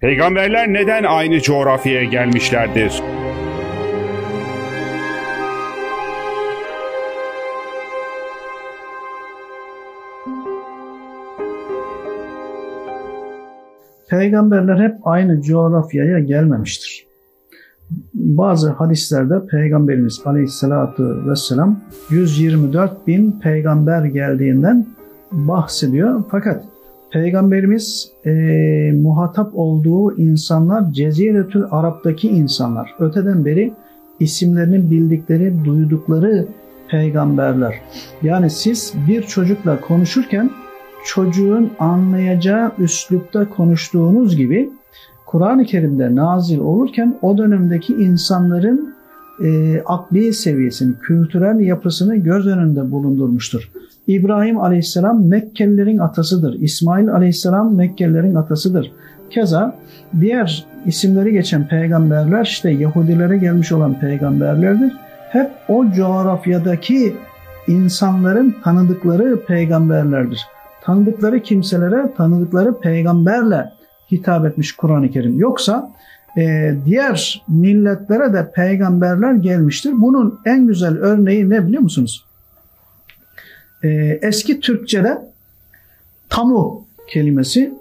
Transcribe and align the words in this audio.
Peygamberler 0.00 0.72
neden 0.72 1.04
aynı 1.04 1.40
coğrafyaya 1.40 2.04
gelmişlerdir? 2.04 3.02
Peygamberler 14.10 14.88
hep 14.88 14.94
aynı 15.04 15.42
coğrafyaya 15.42 16.18
gelmemiştir. 16.18 17.06
Bazı 18.14 18.70
hadislerde 18.70 19.46
Peygamberimiz 19.46 20.20
Aleyhisselatü 20.24 21.26
Vesselam 21.26 21.80
124 22.10 23.06
bin 23.06 23.40
peygamber 23.40 24.04
geldiğinden 24.04 24.86
bahsediyor. 25.32 26.24
Fakat 26.30 26.64
Peygamberimiz 27.10 28.12
e, 28.26 28.30
muhatap 28.92 29.50
olduğu 29.54 30.16
insanlar 30.16 30.92
Ceziretül 30.92 31.64
Arap'taki 31.70 32.28
insanlar. 32.28 32.94
Öteden 32.98 33.44
beri 33.44 33.72
isimlerini 34.20 34.90
bildikleri, 34.90 35.64
duydukları 35.64 36.46
peygamberler. 36.88 37.74
Yani 38.22 38.50
siz 38.50 38.94
bir 39.08 39.22
çocukla 39.22 39.80
konuşurken 39.80 40.50
çocuğun 41.04 41.70
anlayacağı 41.78 42.72
üslupta 42.78 43.48
konuştuğunuz 43.48 44.36
gibi 44.36 44.70
Kur'an-ı 45.26 45.64
Kerim'de 45.64 46.14
nazil 46.14 46.58
olurken 46.58 47.16
o 47.22 47.38
dönemdeki 47.38 47.94
insanların 47.94 48.94
e, 49.44 49.82
akli 49.86 50.32
seviyesini, 50.32 50.94
kültürel 51.02 51.60
yapısını 51.60 52.16
göz 52.16 52.46
önünde 52.46 52.90
bulundurmuştur. 52.90 53.70
İbrahim 54.06 54.60
Aleyhisselam 54.60 55.26
Mekkelilerin 55.26 55.98
atasıdır. 55.98 56.54
İsmail 56.54 57.08
Aleyhisselam 57.08 57.74
Mekkelilerin 57.74 58.34
atasıdır. 58.34 58.92
Keza 59.30 59.76
diğer 60.20 60.66
isimleri 60.86 61.32
geçen 61.32 61.68
peygamberler 61.68 62.44
işte 62.44 62.70
Yahudilere 62.70 63.36
gelmiş 63.36 63.72
olan 63.72 64.00
peygamberlerdir. 64.00 64.92
Hep 65.30 65.50
o 65.68 65.84
coğrafyadaki 65.96 67.16
insanların 67.66 68.54
tanıdıkları 68.64 69.44
peygamberlerdir. 69.46 70.46
Tanıdıkları 70.82 71.40
kimselere 71.42 72.12
tanıdıkları 72.16 72.80
peygamberle 72.80 73.64
hitap 74.12 74.46
etmiş 74.46 74.72
Kur'an-ı 74.72 75.10
Kerim. 75.10 75.38
Yoksa 75.38 75.90
e, 76.38 76.74
diğer 76.86 77.42
milletlere 77.48 78.32
de 78.32 78.50
peygamberler 78.52 79.32
gelmiştir. 79.32 79.92
Bunun 79.94 80.40
en 80.44 80.66
güzel 80.66 80.98
örneği 80.98 81.50
ne 81.50 81.66
biliyor 81.66 81.82
musunuz? 81.82 82.24
E, 83.82 83.88
eski 84.22 84.60
Türkçe'de 84.60 85.18
tamu 86.28 86.84
kelimesi 87.08 87.74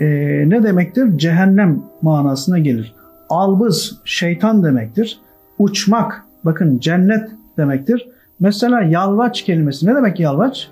e, 0.00 0.06
ne 0.46 0.62
demektir? 0.62 1.18
Cehennem 1.18 1.82
manasına 2.02 2.58
gelir. 2.58 2.94
Albız 3.28 3.98
şeytan 4.04 4.64
demektir. 4.64 5.20
Uçmak 5.58 6.24
bakın 6.44 6.78
cennet 6.78 7.30
demektir. 7.58 8.08
Mesela 8.40 8.82
yalvaç 8.82 9.42
kelimesi 9.42 9.86
ne 9.86 9.94
demek 9.94 10.20
yalvaç? 10.20 10.70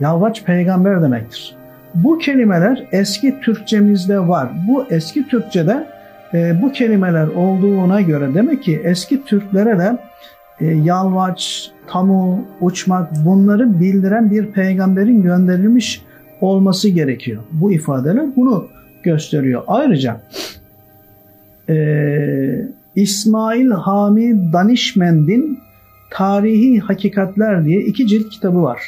Yalvaç 0.00 0.44
peygamber 0.44 1.02
demektir. 1.02 1.54
Bu 1.94 2.18
kelimeler 2.18 2.88
eski 2.92 3.40
Türkçemizde 3.40 4.28
var. 4.28 4.50
Bu 4.68 4.84
eski 4.90 5.28
Türkçede 5.28 5.86
e, 6.34 6.62
bu 6.62 6.72
kelimeler 6.72 7.26
olduğuna 7.26 8.00
göre 8.00 8.34
demek 8.34 8.62
ki 8.62 8.80
eski 8.84 9.24
Türklere 9.24 9.78
de 9.78 9.98
e, 10.60 10.66
yalvaç, 10.66 11.70
tamu, 11.86 12.44
uçmak 12.60 13.10
bunları 13.24 13.80
bildiren 13.80 14.30
bir 14.30 14.46
peygamberin 14.46 15.22
gönderilmiş 15.22 16.02
olması 16.40 16.88
gerekiyor. 16.88 17.42
Bu 17.52 17.72
ifadeler 17.72 18.26
bunu 18.36 18.68
gösteriyor. 19.02 19.62
Ayrıca 19.66 20.20
e, 21.68 22.68
İsmail 22.96 23.70
Hami 23.70 24.52
Danişmend'in 24.52 25.58
Tarihi 26.10 26.80
Hakikatler 26.80 27.64
diye 27.64 27.80
iki 27.80 28.06
cilt 28.06 28.28
kitabı 28.30 28.62
var. 28.62 28.80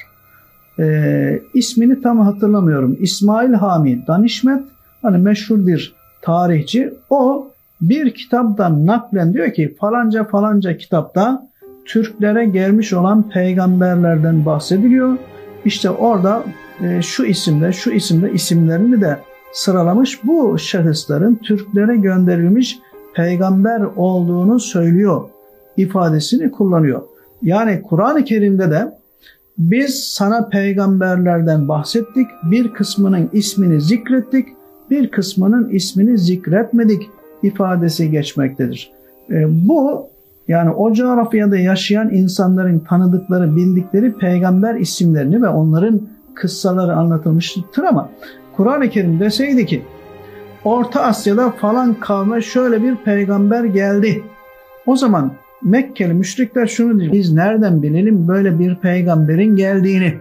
E, 0.78 1.40
ismini 1.54 2.02
tam 2.02 2.20
hatırlamıyorum. 2.20 2.96
İsmail 3.00 3.52
Hami 3.52 4.06
Danişment 4.06 4.66
hani 5.02 5.18
meşhur 5.18 5.66
bir 5.66 5.94
tarihçi. 6.22 6.94
O 7.10 7.48
bir 7.80 8.14
kitaptan 8.14 8.86
naklen 8.86 9.34
diyor 9.34 9.52
ki 9.52 9.74
falanca 9.80 10.24
falanca 10.24 10.76
kitapta 10.76 11.48
Türklere 11.84 12.44
gelmiş 12.44 12.92
olan 12.92 13.28
peygamberlerden 13.28 14.46
bahsediliyor. 14.46 15.18
İşte 15.64 15.90
orada 15.90 16.44
e, 16.82 17.02
şu 17.02 17.24
isimde 17.24 17.72
şu 17.72 17.90
isimde 17.90 18.32
isimlerini 18.32 19.00
de 19.00 19.18
sıralamış. 19.52 20.24
Bu 20.24 20.58
şahısların 20.58 21.34
Türklere 21.34 21.96
gönderilmiş 21.96 22.78
peygamber 23.14 23.80
olduğunu 23.96 24.60
söylüyor 24.60 25.28
ifadesini 25.76 26.50
kullanıyor. 26.50 27.02
Yani 27.42 27.82
Kur'an-ı 27.82 28.24
Kerim'de 28.24 28.70
de 28.70 28.92
biz 29.58 30.04
sana 30.04 30.48
peygamberlerden 30.48 31.68
bahsettik, 31.68 32.26
bir 32.42 32.68
kısmının 32.68 33.30
ismini 33.32 33.80
zikrettik, 33.80 34.48
bir 34.92 35.10
kısmının 35.10 35.68
ismini 35.68 36.18
zikretmedik 36.18 37.10
ifadesi 37.42 38.10
geçmektedir. 38.10 38.90
E, 39.30 39.68
bu 39.68 40.08
yani 40.48 40.70
o 40.70 40.92
coğrafyada 40.92 41.56
yaşayan 41.56 42.10
insanların 42.10 42.78
tanıdıkları, 42.78 43.56
bildikleri 43.56 44.12
peygamber 44.12 44.74
isimlerini 44.74 45.42
ve 45.42 45.48
onların 45.48 46.00
kıssaları 46.34 46.96
anlatılmıştır 46.96 47.82
ama 47.82 48.10
Kur'an-ı 48.56 48.90
Kerim 48.90 49.20
deseydi 49.20 49.66
ki 49.66 49.82
Orta 50.64 51.02
Asya'da 51.02 51.50
falan 51.50 51.94
kavme 51.94 52.42
şöyle 52.42 52.82
bir 52.82 52.96
peygamber 52.96 53.64
geldi. 53.64 54.22
O 54.86 54.96
zaman 54.96 55.32
Mekkeli 55.62 56.14
müşrikler 56.14 56.66
şunu 56.66 57.00
diyor. 57.00 57.12
Biz 57.12 57.32
nereden 57.32 57.82
bilelim 57.82 58.28
böyle 58.28 58.58
bir 58.58 58.74
peygamberin 58.74 59.56
geldiğini? 59.56 60.14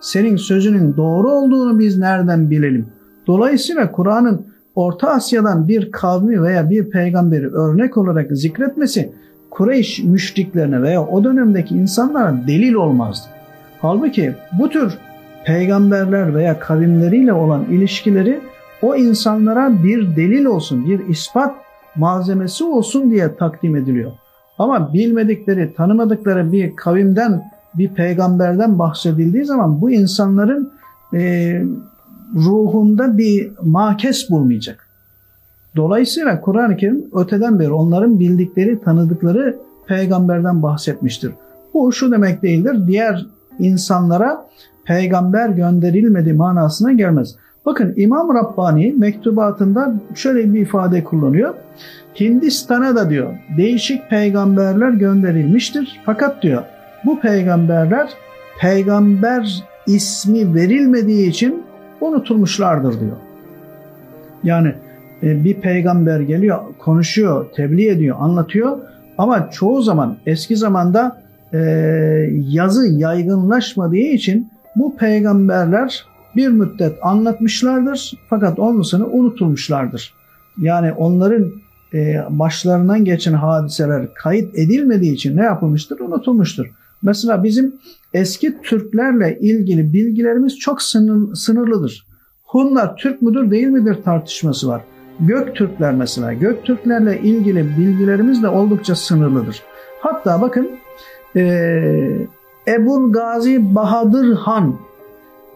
Senin 0.00 0.36
sözünün 0.36 0.96
doğru 0.96 1.30
olduğunu 1.30 1.78
biz 1.78 1.98
nereden 1.98 2.50
bilelim? 2.50 2.86
Dolayısıyla 3.28 3.92
Kur'an'ın 3.92 4.46
Orta 4.74 5.10
Asya'dan 5.10 5.68
bir 5.68 5.90
kavmi 5.90 6.42
veya 6.42 6.70
bir 6.70 6.90
peygamberi 6.90 7.46
örnek 7.46 7.96
olarak 7.96 8.30
zikretmesi 8.32 9.12
Kureyş 9.50 9.98
müşriklerine 9.98 10.82
veya 10.82 11.06
o 11.06 11.24
dönemdeki 11.24 11.74
insanlara 11.74 12.34
delil 12.46 12.74
olmazdı. 12.74 13.28
Halbuki 13.80 14.34
bu 14.58 14.70
tür 14.70 14.98
peygamberler 15.44 16.34
veya 16.34 16.58
kavimleriyle 16.58 17.32
olan 17.32 17.64
ilişkileri 17.64 18.40
o 18.82 18.96
insanlara 18.96 19.82
bir 19.84 20.16
delil 20.16 20.44
olsun, 20.44 20.86
bir 20.86 21.08
ispat 21.08 21.54
malzemesi 21.96 22.64
olsun 22.64 23.10
diye 23.10 23.36
takdim 23.36 23.76
ediliyor. 23.76 24.12
Ama 24.58 24.92
bilmedikleri, 24.92 25.74
tanımadıkları 25.74 26.52
bir 26.52 26.76
kavimden, 26.76 27.42
bir 27.74 27.88
peygamberden 27.88 28.78
bahsedildiği 28.78 29.44
zaman 29.44 29.80
bu 29.80 29.90
insanların 29.90 30.72
e, 31.14 31.62
ruhunda 32.34 33.18
bir 33.18 33.50
makes 33.62 34.30
bulmayacak. 34.30 34.86
Dolayısıyla 35.76 36.40
Kur'an-ı 36.40 36.76
Kerim 36.76 37.04
öteden 37.14 37.58
beri 37.58 37.72
onların 37.72 38.18
bildikleri, 38.18 38.80
tanıdıkları 38.80 39.56
peygamberden 39.86 40.62
bahsetmiştir. 40.62 41.32
Bu 41.74 41.92
şu 41.92 42.12
demek 42.12 42.42
değildir. 42.42 42.86
Diğer 42.86 43.26
insanlara 43.58 44.46
peygamber 44.84 45.48
gönderilmedi 45.48 46.32
manasına 46.32 46.92
gelmez. 46.92 47.36
Bakın 47.66 47.94
İmam 47.96 48.34
Rabbani 48.34 48.94
mektubatında 48.98 49.94
şöyle 50.14 50.54
bir 50.54 50.60
ifade 50.60 51.04
kullanıyor. 51.04 51.54
Hindistan'a 52.20 52.96
da 52.96 53.10
diyor 53.10 53.34
değişik 53.56 54.10
peygamberler 54.10 54.90
gönderilmiştir. 54.90 56.00
Fakat 56.04 56.42
diyor 56.42 56.62
bu 57.04 57.20
peygamberler 57.20 58.10
peygamber 58.60 59.64
ismi 59.86 60.54
verilmediği 60.54 61.28
için 61.28 61.62
unutulmuşlardır 62.00 63.00
diyor. 63.00 63.16
Yani 64.44 64.74
e, 65.22 65.44
bir 65.44 65.54
peygamber 65.54 66.20
geliyor, 66.20 66.58
konuşuyor, 66.78 67.46
tebliğ 67.56 67.88
ediyor, 67.88 68.16
anlatıyor 68.20 68.78
ama 69.18 69.50
çoğu 69.50 69.82
zaman 69.82 70.16
eski 70.26 70.56
zamanda 70.56 71.22
e, 71.52 71.58
yazı 72.48 72.86
yaygınlaşmadığı 72.86 73.96
için 73.96 74.50
bu 74.76 74.96
peygamberler 74.96 76.06
bir 76.36 76.48
müddet 76.48 76.98
anlatmışlardır 77.02 78.12
fakat 78.30 78.58
olmasını 78.58 79.06
unutulmuşlardır. 79.06 80.14
Yani 80.58 80.92
onların 80.92 81.52
e, 81.94 82.24
başlarından 82.30 83.04
geçen 83.04 83.32
hadiseler 83.32 84.14
kayıt 84.14 84.58
edilmediği 84.58 85.12
için 85.12 85.36
ne 85.36 85.42
yapılmıştır? 85.42 86.00
Unutulmuştur. 86.00 86.70
Mesela 87.02 87.44
bizim 87.44 87.74
eski 88.14 88.62
Türklerle 88.62 89.38
ilgili 89.40 89.92
bilgilerimiz 89.92 90.58
çok 90.58 90.82
sınır, 90.82 91.34
sınırlıdır. 91.34 92.06
Hunlar 92.44 92.96
Türk 92.96 93.22
müdür 93.22 93.50
değil 93.50 93.66
midir 93.66 94.02
tartışması 94.04 94.68
var. 94.68 94.82
Göktürkler 95.20 95.94
mesela, 95.94 96.32
Göktürklerle 96.32 97.20
ilgili 97.20 97.76
bilgilerimiz 97.78 98.42
de 98.42 98.48
oldukça 98.48 98.94
sınırlıdır. 98.94 99.62
Hatta 100.00 100.40
bakın 100.40 100.70
e, 101.36 102.26
Ebul 102.68 103.12
Gazi 103.12 103.74
Bahadır 103.74 104.34
Han 104.34 104.76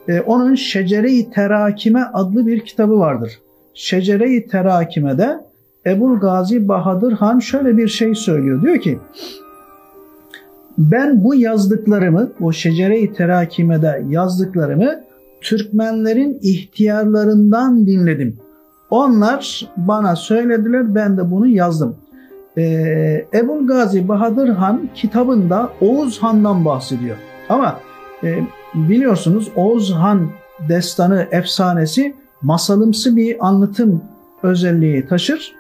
e, 0.08 0.20
onun 0.20 0.54
Şecere-i 0.54 1.30
Terakime 1.30 2.04
adlı 2.12 2.46
bir 2.46 2.60
kitabı 2.60 2.98
vardır. 2.98 3.38
Şecere-i 3.74 4.48
Terakime'de 4.48 5.40
Ebul 5.86 6.20
Gazi 6.20 6.68
Bahadır 6.68 7.12
Han 7.12 7.38
şöyle 7.38 7.76
bir 7.76 7.88
şey 7.88 8.14
söylüyor. 8.14 8.62
Diyor 8.62 8.78
ki 8.78 8.98
ben 10.78 11.24
bu 11.24 11.34
yazdıklarımı, 11.34 12.32
o 12.40 12.52
Şecere-i 12.52 13.12
Terakime'de 13.12 14.04
yazdıklarımı 14.08 15.00
Türkmenlerin 15.40 16.38
ihtiyarlarından 16.42 17.86
dinledim. 17.86 18.38
Onlar 18.90 19.68
bana 19.76 20.16
söylediler, 20.16 20.94
ben 20.94 21.16
de 21.16 21.30
bunu 21.30 21.46
yazdım. 21.46 21.96
Ee, 22.58 23.26
Ebul 23.34 23.66
Gazi 23.66 24.08
Bahadır 24.08 24.48
Han 24.48 24.88
kitabında 24.94 25.70
Oğuz 25.80 26.18
Han'dan 26.18 26.64
bahsediyor. 26.64 27.16
Ama 27.48 27.80
e, 28.24 28.38
biliyorsunuz 28.74 29.48
Oğuz 29.56 29.92
Han 29.92 30.28
destanı, 30.68 31.26
efsanesi 31.30 32.14
masalımsı 32.42 33.16
bir 33.16 33.46
anlatım 33.46 34.02
özelliği 34.42 35.06
taşır. 35.06 35.52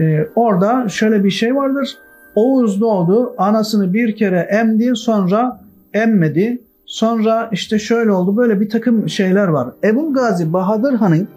Ee, 0.00 0.28
orada 0.34 0.88
şöyle 0.88 1.24
bir 1.24 1.30
şey 1.30 1.56
vardır. 1.56 1.98
Oğuz 2.34 2.80
doğdu, 2.80 3.34
anasını 3.38 3.94
bir 3.94 4.16
kere 4.16 4.38
emdi, 4.38 4.96
sonra 4.96 5.60
emmedi. 5.94 6.62
Sonra 6.86 7.48
işte 7.52 7.78
şöyle 7.78 8.12
oldu, 8.12 8.36
böyle 8.36 8.60
bir 8.60 8.68
takım 8.70 9.08
şeyler 9.08 9.48
var. 9.48 9.68
Ebul 9.84 10.14
Gazi 10.14 10.52
Bahadır 10.52 10.94
Han'ın 10.94 11.28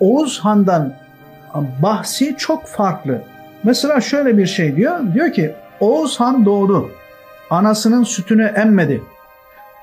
Oğuz 0.00 0.38
Han'dan 0.38 0.92
bahsi 1.82 2.34
çok 2.38 2.66
farklı. 2.66 3.20
Mesela 3.64 4.00
şöyle 4.00 4.38
bir 4.38 4.46
şey 4.46 4.76
diyor. 4.76 5.14
Diyor 5.14 5.32
ki 5.32 5.52
Oğuz 5.80 6.20
Han 6.20 6.44
doğdu. 6.44 6.88
Anasının 7.50 8.04
sütünü 8.04 8.44
emmedi. 8.44 9.02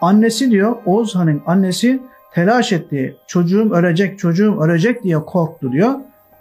Annesi 0.02 0.52
diyor 0.52 0.76
Oğuz 0.86 1.16
Han'ın 1.16 1.42
annesi 1.46 2.00
telaş 2.34 2.72
etti. 2.72 3.16
Çocuğum 3.28 3.72
ölecek, 3.74 4.20
çocuğum 4.20 4.62
ölecek 4.62 5.04
diye 5.04 5.20
korktu 5.20 5.72
diyor. 5.72 5.94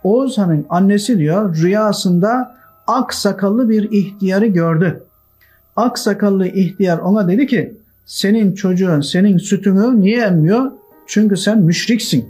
Oğuz 0.04 0.38
Han'ın 0.38 0.66
annesi 0.68 1.18
diyor 1.18 1.56
rüyasında 1.56 2.54
ak 2.90 3.14
sakallı 3.14 3.68
bir 3.68 3.90
ihtiyarı 3.90 4.46
gördü. 4.46 5.02
Ak 5.76 5.98
sakallı 5.98 6.46
ihtiyar 6.46 6.98
ona 6.98 7.28
dedi 7.28 7.46
ki 7.46 7.74
senin 8.06 8.54
çocuğun 8.54 9.00
senin 9.00 9.38
sütünü 9.38 10.00
niye 10.00 10.22
emmiyor? 10.22 10.70
Çünkü 11.06 11.36
sen 11.36 11.58
müşriksin. 11.58 12.28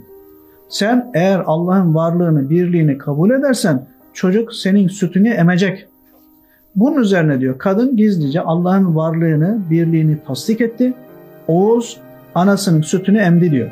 Sen 0.69 1.11
eğer 1.13 1.43
Allah'ın 1.45 1.95
varlığını, 1.95 2.49
birliğini 2.49 2.97
kabul 2.97 3.31
edersen 3.31 3.85
çocuk 4.13 4.53
senin 4.53 4.87
sütünü 4.87 5.29
emecek. 5.29 5.87
Bunun 6.75 7.01
üzerine 7.01 7.39
diyor 7.39 7.57
kadın 7.57 7.97
gizlice 7.97 8.41
Allah'ın 8.41 8.95
varlığını, 8.95 9.59
birliğini 9.69 10.17
tasdik 10.27 10.61
etti. 10.61 10.93
Oğuz 11.47 11.97
anasının 12.35 12.81
sütünü 12.81 13.17
emdi 13.17 13.51
diyor. 13.51 13.71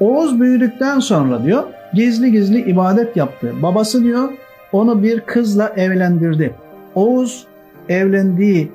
Oğuz 0.00 0.40
büyüdükten 0.40 1.00
sonra 1.00 1.44
diyor 1.44 1.64
gizli 1.94 2.32
gizli 2.32 2.60
ibadet 2.70 3.16
yaptı. 3.16 3.52
Babası 3.62 4.04
diyor 4.04 4.28
onu 4.72 5.02
bir 5.02 5.20
kızla 5.20 5.72
evlendirdi. 5.76 6.54
Oğuz 6.94 7.46
evlendiği 7.88 8.70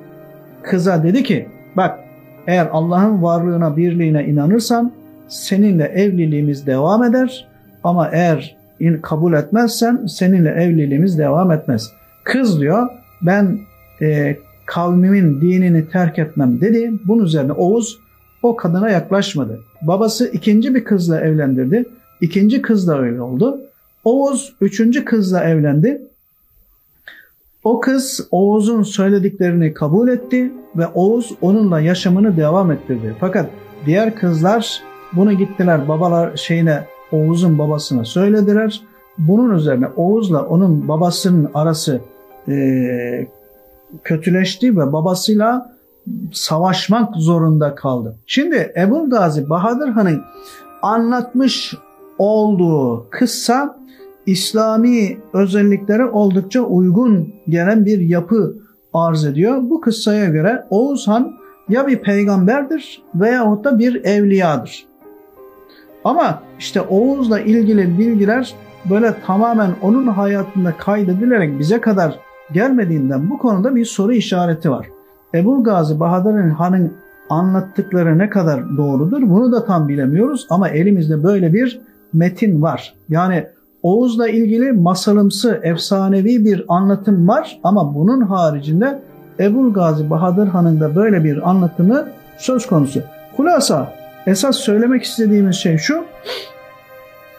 kıza 0.64 1.04
dedi 1.04 1.24
ki 1.24 1.48
bak 1.76 2.00
eğer 2.48 2.68
Allah'ın 2.72 3.24
varlığına 3.24 3.78
birliğine 3.78 4.26
inanırsan 4.26 4.92
seninle 5.28 5.84
evliliğimiz 5.84 6.68
devam 6.68 7.04
eder 7.04 7.48
ama 7.84 8.10
eğer 8.12 8.56
kabul 9.02 9.34
etmezsen 9.34 10.06
seninle 10.06 10.50
evliliğimiz 10.50 11.18
devam 11.18 11.52
etmez. 11.52 11.92
Kız 12.24 12.62
diyor 12.62 12.88
ben 13.22 13.60
e, 14.02 14.38
kavmimin 14.66 15.42
dinini 15.42 15.90
terk 15.90 16.20
etmem 16.20 16.62
dedi. 16.62 16.92
Bunun 17.06 17.24
üzerine 17.24 17.52
Oğuz 17.52 18.00
o 18.44 18.56
kadına 18.56 18.90
yaklaşmadı. 18.90 19.60
Babası 19.82 20.28
ikinci 20.28 20.76
bir 20.76 20.84
kızla 20.84 21.22
evlendirdi. 21.22 21.86
İkinci 22.22 22.62
kız 22.62 22.88
da 22.88 23.00
öyle 23.00 23.22
oldu. 23.22 23.62
Oğuz 24.04 24.54
üçüncü 24.62 25.06
kızla 25.06 25.44
evlendi. 25.44 26.02
O 27.64 27.80
kız 27.80 28.28
Oğuz'un 28.32 28.84
söylediklerini 28.84 29.74
kabul 29.74 30.08
etti 30.08 30.52
ve 30.76 30.88
Oğuz 30.88 31.32
onunla 31.42 31.80
yaşamını 31.80 32.38
devam 32.38 32.72
ettirdi. 32.72 33.16
Fakat 33.20 33.50
diğer 33.86 34.16
kızlar 34.16 34.82
bunu 35.14 35.34
gittiler 35.34 35.88
babalar 35.88 36.38
şeyine 36.38 36.84
Oğuz'un 37.12 37.60
babasına 37.60 38.06
söylediler. 38.06 38.82
Bunun 39.18 39.58
üzerine 39.58 39.88
Oğuz'la 39.88 40.46
onun 40.46 40.88
babasının 40.88 41.50
arası 41.54 42.02
e, 42.48 43.28
kötüleşti 44.04 44.78
ve 44.78 44.94
babasıyla 44.94 45.74
savaşmak 46.34 47.16
zorunda 47.16 47.76
kaldı. 47.76 48.16
Şimdi 48.28 48.74
Ebu 48.78 49.10
Gazi 49.10 49.50
Bahadır 49.50 49.88
Han'ın 49.90 50.22
anlatmış 50.82 51.76
olduğu 52.24 53.10
kıssa 53.10 53.78
İslami 54.26 55.18
özelliklere 55.34 56.06
oldukça 56.06 56.62
uygun 56.62 57.34
gelen 57.50 57.86
bir 57.86 58.00
yapı 58.00 58.56
arz 58.94 59.26
ediyor. 59.26 59.62
Bu 59.62 59.82
kıssaya 59.82 60.26
göre 60.26 60.66
Oğuz 60.70 61.08
Han 61.08 61.34
ya 61.70 61.88
bir 61.88 61.98
peygamberdir 61.98 63.02
veyahut 63.16 63.64
da 63.64 63.80
bir 63.80 64.04
evliyadır. 64.04 64.86
Ama 66.04 66.42
işte 66.60 66.82
Oğuz'la 66.82 67.40
ilgili 67.40 68.00
bilgiler 68.00 68.54
böyle 68.90 69.16
tamamen 69.26 69.72
onun 69.82 70.08
hayatında 70.08 70.78
kaydedilerek 70.78 71.60
bize 71.60 71.82
kadar 71.82 72.20
gelmediğinden 72.54 73.30
bu 73.30 73.38
konuda 73.38 73.76
bir 73.76 73.86
soru 73.86 74.14
işareti 74.14 74.72
var. 74.72 74.88
Ebu 75.34 75.64
Gazi 75.64 76.00
Bahadır 76.00 76.50
Han'ın 76.50 76.94
anlattıkları 77.30 78.18
ne 78.18 78.30
kadar 78.30 78.78
doğrudur 78.78 79.22
bunu 79.22 79.52
da 79.52 79.66
tam 79.66 79.88
bilemiyoruz 79.88 80.48
ama 80.50 80.70
elimizde 80.70 81.24
böyle 81.24 81.54
bir 81.54 81.82
metin 82.14 82.62
var. 82.62 82.94
Yani 83.10 83.46
Oğuz'la 83.84 84.30
ilgili 84.30 84.72
masalımsı, 84.72 85.60
efsanevi 85.64 86.46
bir 86.46 86.66
anlatım 86.68 87.28
var 87.28 87.60
ama 87.64 87.96
bunun 87.96 88.22
haricinde 88.22 89.00
Ebu 89.40 89.74
Gazi 89.74 90.10
Bahadır 90.10 90.48
Han'ın 90.48 90.80
da 90.80 90.96
böyle 90.96 91.24
bir 91.24 91.50
anlatımı 91.50 92.08
söz 92.38 92.68
konusu. 92.68 93.02
Hulasa 93.38 93.94
esas 94.28 94.56
söylemek 94.56 95.04
istediğimiz 95.04 95.56
şey 95.56 95.78
şu. 95.78 96.06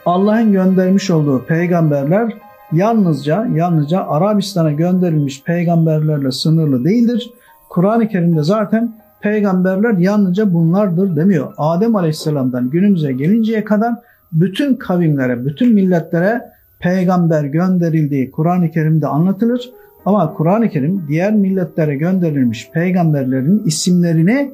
Allah'ın 0.07 0.53
göndermiş 0.53 1.11
olduğu 1.11 1.45
peygamberler 1.45 2.33
yalnızca 2.73 3.47
yalnızca 3.55 4.07
Arabistan'a 4.07 4.73
gönderilmiş 4.73 5.43
peygamberlerle 5.43 6.33
sınırlı 6.33 6.85
değildir. 6.85 7.31
Kur'an-ı 7.71 8.09
Kerim'de 8.09 8.43
zaten 8.43 8.95
peygamberler 9.21 9.99
yalnızca 9.99 10.53
bunlardır 10.53 11.17
demiyor. 11.17 11.53
Adem 11.57 11.97
Aleyhisselam'dan 11.97 12.71
günümüze 12.71 13.13
gelinceye 13.13 13.65
kadar 13.65 13.95
bütün 14.35 14.75
kavimlere, 14.75 15.47
bütün 15.47 15.75
milletlere 15.75 16.43
peygamber 16.81 17.45
gönderildiği 17.45 18.31
Kur'an-ı 18.31 18.71
Kerim'de 18.71 19.07
anlatılır. 19.07 19.71
Ama 20.07 20.35
Kur'an-ı 20.35 20.69
Kerim 20.69 21.03
diğer 21.09 21.33
milletlere 21.33 21.97
gönderilmiş 21.97 22.71
peygamberlerin 22.71 23.63
isimlerini 23.67 24.51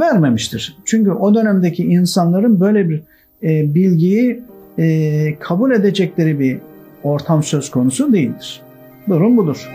vermemiştir. 0.00 0.76
Çünkü 0.84 1.10
o 1.10 1.34
dönemdeki 1.34 1.84
insanların 1.84 2.60
böyle 2.60 2.88
bir 2.88 3.02
e, 3.42 3.74
bilgiyi 3.74 4.42
e, 4.78 5.38
kabul 5.38 5.72
edecekleri 5.72 6.40
bir 6.40 6.58
ortam 7.02 7.42
söz 7.42 7.70
konusu 7.70 8.12
değildir. 8.12 8.62
Durum 9.08 9.36
budur. 9.36 9.68